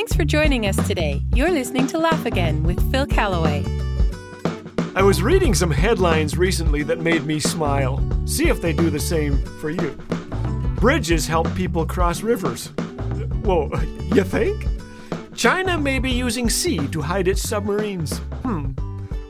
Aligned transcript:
Thanks 0.00 0.16
for 0.16 0.24
joining 0.24 0.64
us 0.64 0.76
today. 0.88 1.22
You're 1.34 1.50
listening 1.50 1.86
to 1.88 1.98
Laugh 1.98 2.24
Again 2.24 2.62
with 2.62 2.90
Phil 2.90 3.04
Callaway. 3.04 3.62
I 4.94 5.02
was 5.02 5.20
reading 5.20 5.52
some 5.52 5.70
headlines 5.70 6.38
recently 6.38 6.82
that 6.84 7.00
made 7.00 7.26
me 7.26 7.38
smile. 7.38 8.02
See 8.24 8.48
if 8.48 8.62
they 8.62 8.72
do 8.72 8.88
the 8.88 8.98
same 8.98 9.44
for 9.60 9.68
you. 9.68 9.90
Bridges 10.76 11.26
help 11.26 11.54
people 11.54 11.84
cross 11.84 12.22
rivers. 12.22 12.68
Whoa, 13.44 13.70
you 14.14 14.24
think? 14.24 14.66
China 15.34 15.76
may 15.76 15.98
be 15.98 16.10
using 16.10 16.48
sea 16.48 16.88
to 16.88 17.02
hide 17.02 17.28
its 17.28 17.46
submarines. 17.46 18.20
Hmm. 18.42 18.70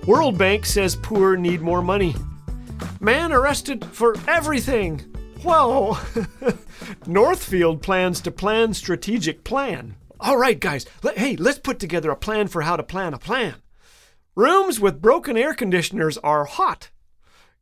World 0.07 0.39
Bank 0.39 0.65
says 0.65 0.95
poor 0.95 1.37
need 1.37 1.63
more 1.63 1.83
money. 1.83 2.15
Man 3.01 3.33
arrested 3.33 3.85
for 3.87 4.15
everything. 4.29 5.01
Whoa. 5.43 5.99
Northfield 7.09 7.83
plans 7.83 8.21
to 8.21 8.31
plan 8.31 8.73
strategic 8.73 9.43
plan. 9.43 9.97
All 10.23 10.37
right, 10.37 10.61
guys. 10.61 10.85
Let, 11.03 11.17
hey, 11.17 11.35
let's 11.37 11.59
put 11.59 11.79
together 11.79 12.11
a 12.11 12.17
plan 12.17 12.49
for 12.49 12.63
how 12.63 12.77
to 12.77 12.83
plan 12.83 13.15
a 13.15 13.19
plan. 13.19 13.55
Rooms 14.35 14.79
with 14.79 15.01
broken 15.01 15.37
air 15.37 15.55
conditioners 15.55 16.19
are 16.19 16.45
hot. 16.45 16.91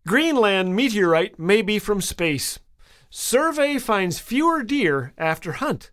Greenland 0.06 0.74
meteorite 0.74 1.38
may 1.38 1.62
be 1.62 1.79
from 1.79 2.01
space. 2.01 2.59
Survey 3.10 3.79
finds 3.79 4.18
fewer 4.18 4.65
deer 4.65 5.12
after 5.16 5.52
hunt. 5.52 5.92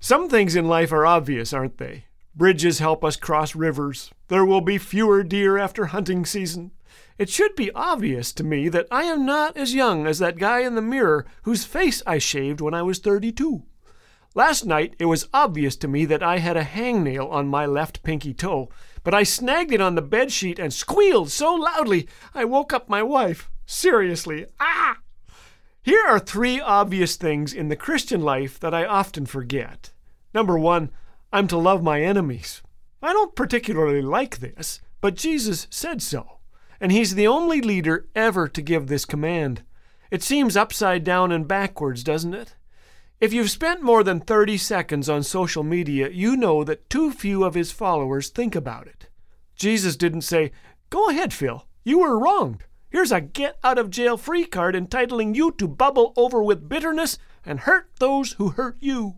Some 0.00 0.28
things 0.28 0.56
in 0.56 0.66
life 0.66 0.92
are 0.92 1.06
obvious, 1.06 1.52
aren't 1.52 1.78
they? 1.78 2.06
Bridges 2.34 2.80
help 2.80 3.04
us 3.04 3.16
cross 3.16 3.54
rivers. 3.54 4.10
There 4.28 4.44
will 4.44 4.60
be 4.60 4.78
fewer 4.78 5.22
deer 5.22 5.56
after 5.56 5.86
hunting 5.86 6.26
season. 6.26 6.72
It 7.16 7.30
should 7.30 7.54
be 7.54 7.70
obvious 7.72 8.32
to 8.34 8.44
me 8.44 8.68
that 8.68 8.88
I 8.90 9.04
am 9.04 9.24
not 9.24 9.56
as 9.56 9.74
young 9.74 10.06
as 10.06 10.18
that 10.18 10.36
guy 10.36 10.60
in 10.60 10.74
the 10.74 10.82
mirror 10.82 11.26
whose 11.42 11.64
face 11.64 12.02
I 12.06 12.18
shaved 12.18 12.60
when 12.60 12.74
I 12.74 12.82
was 12.82 12.98
32. 12.98 13.62
Last 14.36 14.66
night 14.66 14.94
it 14.98 15.06
was 15.06 15.30
obvious 15.32 15.76
to 15.76 15.88
me 15.88 16.04
that 16.04 16.22
I 16.22 16.40
had 16.40 16.58
a 16.58 16.62
hangnail 16.62 17.32
on 17.32 17.48
my 17.48 17.64
left 17.64 18.02
pinky 18.02 18.34
toe, 18.34 18.68
but 19.02 19.14
I 19.14 19.22
snagged 19.22 19.72
it 19.72 19.80
on 19.80 19.94
the 19.94 20.02
bed 20.02 20.30
sheet 20.30 20.58
and 20.58 20.74
squealed 20.74 21.30
so 21.30 21.54
loudly 21.54 22.06
I 22.34 22.44
woke 22.44 22.74
up 22.74 22.86
my 22.86 23.02
wife. 23.02 23.50
Seriously, 23.64 24.44
ah! 24.60 24.98
Here 25.82 26.04
are 26.06 26.18
three 26.18 26.60
obvious 26.60 27.16
things 27.16 27.54
in 27.54 27.68
the 27.68 27.76
Christian 27.76 28.20
life 28.20 28.60
that 28.60 28.74
I 28.74 28.84
often 28.84 29.24
forget. 29.24 29.94
Number 30.34 30.58
one, 30.58 30.90
I'm 31.32 31.46
to 31.46 31.56
love 31.56 31.82
my 31.82 32.02
enemies. 32.02 32.60
I 33.02 33.14
don't 33.14 33.34
particularly 33.34 34.02
like 34.02 34.40
this, 34.40 34.82
but 35.00 35.14
Jesus 35.14 35.66
said 35.70 36.02
so, 36.02 36.40
and 36.78 36.92
He's 36.92 37.14
the 37.14 37.26
only 37.26 37.62
leader 37.62 38.06
ever 38.14 38.48
to 38.48 38.60
give 38.60 38.88
this 38.88 39.06
command. 39.06 39.62
It 40.10 40.22
seems 40.22 40.58
upside 40.58 41.04
down 41.04 41.32
and 41.32 41.48
backwards, 41.48 42.04
doesn't 42.04 42.34
it? 42.34 42.54
If 43.18 43.32
you've 43.32 43.50
spent 43.50 43.82
more 43.82 44.02
than 44.02 44.20
30 44.20 44.58
seconds 44.58 45.08
on 45.08 45.22
social 45.22 45.62
media, 45.62 46.10
you 46.10 46.36
know 46.36 46.64
that 46.64 46.90
too 46.90 47.10
few 47.10 47.44
of 47.44 47.54
his 47.54 47.72
followers 47.72 48.28
think 48.28 48.54
about 48.54 48.86
it. 48.86 49.08
Jesus 49.54 49.96
didn't 49.96 50.20
say, 50.20 50.52
Go 50.90 51.08
ahead, 51.08 51.32
Phil, 51.32 51.66
you 51.82 52.00
were 52.00 52.18
wronged. 52.18 52.64
Here's 52.90 53.12
a 53.12 53.22
get 53.22 53.58
out 53.64 53.78
of 53.78 53.88
jail 53.88 54.18
free 54.18 54.44
card 54.44 54.76
entitling 54.76 55.34
you 55.34 55.50
to 55.52 55.66
bubble 55.66 56.12
over 56.14 56.42
with 56.42 56.68
bitterness 56.68 57.18
and 57.44 57.60
hurt 57.60 57.88
those 57.98 58.32
who 58.32 58.50
hurt 58.50 58.76
you. 58.80 59.16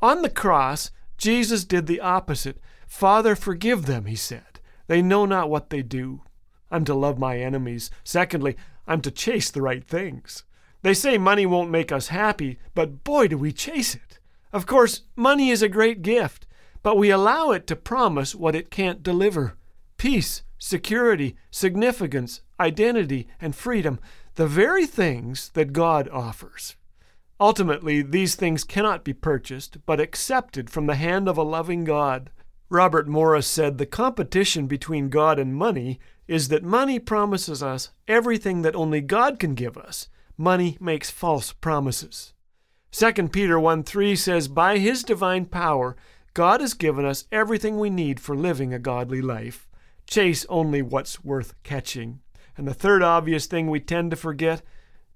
On 0.00 0.20
the 0.20 0.30
cross, 0.30 0.90
Jesus 1.16 1.64
did 1.64 1.86
the 1.86 2.00
opposite. 2.00 2.60
Father, 2.86 3.34
forgive 3.34 3.86
them, 3.86 4.04
he 4.04 4.16
said. 4.16 4.60
They 4.86 5.00
know 5.00 5.24
not 5.24 5.48
what 5.48 5.70
they 5.70 5.82
do. 5.82 6.22
I'm 6.70 6.84
to 6.84 6.94
love 6.94 7.18
my 7.18 7.38
enemies. 7.38 7.90
Secondly, 8.04 8.54
I'm 8.86 9.00
to 9.00 9.10
chase 9.10 9.50
the 9.50 9.62
right 9.62 9.84
things. 9.84 10.44
They 10.82 10.94
say 10.94 11.18
money 11.18 11.46
won't 11.46 11.70
make 11.70 11.90
us 11.90 12.08
happy, 12.08 12.58
but 12.74 13.04
boy, 13.04 13.28
do 13.28 13.38
we 13.38 13.52
chase 13.52 13.94
it. 13.94 14.18
Of 14.52 14.66
course, 14.66 15.02
money 15.16 15.50
is 15.50 15.62
a 15.62 15.68
great 15.68 16.02
gift, 16.02 16.46
but 16.82 16.96
we 16.96 17.10
allow 17.10 17.50
it 17.50 17.66
to 17.66 17.76
promise 17.76 18.34
what 18.34 18.54
it 18.54 18.70
can't 18.70 19.02
deliver 19.02 19.56
peace, 19.96 20.42
security, 20.58 21.36
significance, 21.50 22.40
identity, 22.60 23.26
and 23.40 23.54
freedom, 23.54 23.98
the 24.36 24.46
very 24.46 24.86
things 24.86 25.50
that 25.54 25.72
God 25.72 26.08
offers. 26.10 26.76
Ultimately, 27.40 28.02
these 28.02 28.36
things 28.36 28.64
cannot 28.64 29.04
be 29.04 29.12
purchased, 29.12 29.78
but 29.86 30.00
accepted 30.00 30.70
from 30.70 30.86
the 30.86 30.94
hand 30.94 31.28
of 31.28 31.36
a 31.36 31.42
loving 31.42 31.84
God. 31.84 32.30
Robert 32.68 33.08
Morris 33.08 33.46
said 33.46 33.78
the 33.78 33.86
competition 33.86 34.66
between 34.66 35.08
God 35.08 35.38
and 35.38 35.54
money 35.54 35.98
is 36.26 36.48
that 36.48 36.62
money 36.62 36.98
promises 36.98 37.62
us 37.62 37.90
everything 38.06 38.62
that 38.62 38.76
only 38.76 39.00
God 39.00 39.38
can 39.38 39.54
give 39.54 39.76
us. 39.76 40.08
Money 40.40 40.78
makes 40.80 41.10
false 41.10 41.52
promises. 41.52 42.32
2 42.92 43.12
Peter 43.28 43.58
1 43.58 43.82
3 43.82 44.14
says, 44.14 44.46
By 44.46 44.78
his 44.78 45.02
divine 45.02 45.46
power, 45.46 45.96
God 46.32 46.60
has 46.60 46.74
given 46.74 47.04
us 47.04 47.24
everything 47.32 47.76
we 47.76 47.90
need 47.90 48.20
for 48.20 48.36
living 48.36 48.72
a 48.72 48.78
godly 48.78 49.20
life. 49.20 49.68
Chase 50.06 50.46
only 50.48 50.80
what's 50.80 51.24
worth 51.24 51.60
catching. 51.64 52.20
And 52.56 52.68
the 52.68 52.74
third 52.74 53.02
obvious 53.02 53.46
thing 53.46 53.68
we 53.68 53.80
tend 53.80 54.12
to 54.12 54.16
forget 54.16 54.62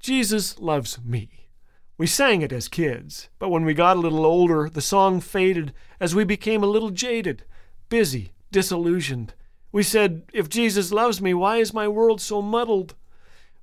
Jesus 0.00 0.58
loves 0.58 0.98
me. 1.04 1.48
We 1.96 2.08
sang 2.08 2.42
it 2.42 2.52
as 2.52 2.66
kids, 2.66 3.28
but 3.38 3.50
when 3.50 3.64
we 3.64 3.74
got 3.74 3.96
a 3.96 4.00
little 4.00 4.26
older, 4.26 4.68
the 4.68 4.80
song 4.80 5.20
faded 5.20 5.72
as 6.00 6.16
we 6.16 6.24
became 6.24 6.64
a 6.64 6.66
little 6.66 6.90
jaded, 6.90 7.44
busy, 7.88 8.32
disillusioned. 8.50 9.34
We 9.70 9.84
said, 9.84 10.24
If 10.32 10.48
Jesus 10.48 10.90
loves 10.90 11.22
me, 11.22 11.32
why 11.32 11.58
is 11.58 11.72
my 11.72 11.86
world 11.86 12.20
so 12.20 12.42
muddled? 12.42 12.96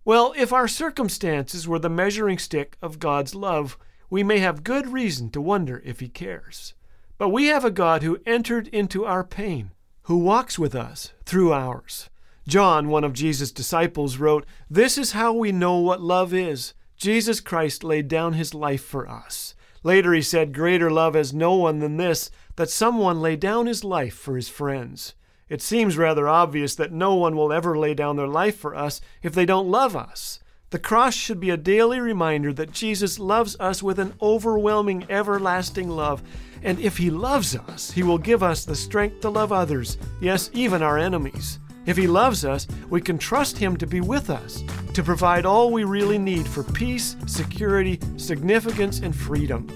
Well, 0.06 0.34
if 0.38 0.54
our 0.54 0.68
circumstances 0.68 1.68
were 1.68 1.80
the 1.80 1.90
measuring 1.90 2.40
stick 2.40 2.78
of 2.82 3.00
God's 3.00 3.36
love, 3.36 3.78
we 4.10 4.24
may 4.24 4.40
have 4.40 4.64
good 4.64 4.88
reason 4.88 5.30
to 5.32 5.42
wonder 5.42 5.82
if 5.86 6.00
He 6.00 6.10
cares. 6.10 6.74
But 7.18 7.30
we 7.30 7.48
have 7.48 7.66
a 7.66 7.72
God 7.72 8.02
who 8.02 8.20
entered 8.26 8.68
into 8.70 9.06
our 9.06 9.24
pain, 9.24 9.72
who 10.04 10.18
walks 10.18 10.58
with 10.58 10.74
us 10.74 11.12
through 11.26 11.54
ours. 11.54 12.10
John, 12.48 12.90
one 12.90 13.04
of 13.04 13.14
Jesus' 13.14 13.52
disciples, 13.52 14.18
wrote, 14.18 14.46
This 14.70 14.98
is 14.98 15.12
how 15.12 15.34
we 15.34 15.52
know 15.52 15.78
what 15.78 16.02
love 16.02 16.34
is 16.34 16.74
Jesus 16.98 17.40
Christ 17.40 17.84
laid 17.84 18.08
down 18.08 18.34
his 18.34 18.54
life 18.54 18.84
for 18.84 19.08
us. 19.08 19.54
Later 19.84 20.14
he 20.14 20.22
said, 20.22 20.54
Greater 20.54 20.90
love 20.90 21.14
has 21.14 21.34
no 21.34 21.56
one 21.56 21.80
than 21.80 21.98
this, 21.98 22.31
that 22.56 22.70
someone 22.70 23.22
lay 23.22 23.36
down 23.36 23.68
his 23.68 23.84
life 23.84 24.16
for 24.16 24.36
his 24.36 24.50
friends. 24.50 25.14
It 25.50 25.62
seems 25.64 25.98
rather 25.98 26.30
obvious 26.30 26.76
that 26.76 26.92
no 26.92 27.16
one 27.16 27.36
will 27.36 27.52
ever 27.52 27.78
lay 27.78 27.96
down 27.96 28.16
their 28.16 28.28
life 28.28 28.58
for 28.58 28.76
us 28.76 29.02
if 29.24 29.34
they 29.34 29.46
don't 29.46 29.70
love 29.70 29.96
us. 29.96 30.40
The 30.70 30.78
cross 30.78 31.16
should 31.16 31.40
be 31.40 31.50
a 31.50 31.58
daily 31.58 32.00
reminder 32.00 32.54
that 32.54 32.72
Jesus 32.72 33.18
loves 33.18 33.60
us 33.60 33.82
with 33.82 33.98
an 33.98 34.14
overwhelming, 34.22 35.08
everlasting 35.10 35.90
love. 35.90 36.22
And 36.62 36.80
if 36.80 36.98
He 36.98 37.10
loves 37.10 37.56
us, 37.56 37.90
He 37.90 38.04
will 38.04 38.20
give 38.20 38.44
us 38.44 38.66
the 38.66 38.76
strength 38.76 39.22
to 39.22 39.32
love 39.32 39.52
others, 39.52 39.98
yes, 40.22 40.52
even 40.54 40.84
our 40.84 41.00
enemies. 41.00 41.58
If 41.88 41.98
He 41.98 42.06
loves 42.06 42.46
us, 42.46 42.68
we 42.92 43.02
can 43.02 43.18
trust 43.18 43.58
Him 43.58 43.76
to 43.78 43.88
be 43.88 44.02
with 44.02 44.30
us, 44.30 44.64
to 44.94 45.02
provide 45.02 45.48
all 45.48 45.72
we 45.72 45.86
really 45.86 46.20
need 46.20 46.46
for 46.46 46.62
peace, 46.62 47.16
security, 47.26 48.00
significance, 48.18 49.00
and 49.00 49.16
freedom. 49.16 49.68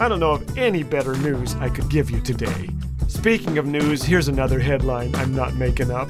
I 0.00 0.08
don't 0.08 0.20
know 0.20 0.32
of 0.32 0.56
any 0.56 0.82
better 0.82 1.14
news 1.18 1.54
I 1.56 1.68
could 1.68 1.90
give 1.90 2.10
you 2.10 2.22
today. 2.22 2.70
Speaking 3.08 3.56
of 3.56 3.64
news, 3.64 4.02
here's 4.02 4.28
another 4.28 4.60
headline 4.60 5.14
I'm 5.16 5.34
not 5.34 5.54
making 5.54 5.90
up. 5.90 6.08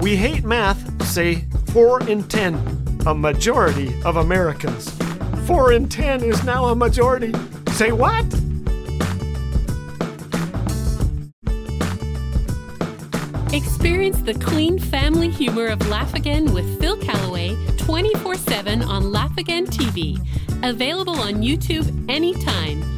We 0.00 0.14
hate 0.14 0.44
math, 0.44 1.02
say 1.06 1.46
4 1.72 2.06
in 2.08 2.22
10, 2.24 3.02
a 3.06 3.14
majority 3.14 3.94
of 4.04 4.16
Americans. 4.16 4.90
4 5.46 5.72
in 5.72 5.88
10 5.88 6.22
is 6.22 6.44
now 6.44 6.66
a 6.66 6.74
majority. 6.76 7.32
Say 7.72 7.92
what? 7.92 8.26
Experience 13.54 14.20
the 14.20 14.36
clean 14.38 14.78
family 14.78 15.30
humor 15.30 15.68
of 15.68 15.88
Laugh 15.88 16.12
Again 16.12 16.52
with 16.52 16.78
Phil 16.78 16.98
Callaway 16.98 17.56
24 17.78 18.34
7 18.34 18.82
on 18.82 19.10
Laugh 19.10 19.36
Again 19.38 19.66
TV. 19.66 20.20
Available 20.62 21.18
on 21.18 21.36
YouTube 21.36 21.88
anytime. 22.10 22.97